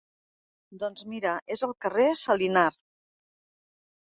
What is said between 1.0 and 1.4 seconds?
mira